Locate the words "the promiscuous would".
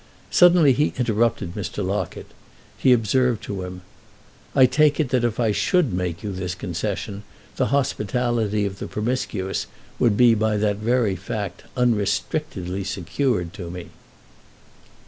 8.79-10.17